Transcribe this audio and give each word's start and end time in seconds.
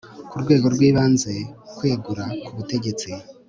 ku 0.29 0.35
rwego 0.43 0.67
rw 0.73 0.81
ibanze 0.89 1.33
kwegura 1.77 2.25
kubutegetsi 2.45 3.09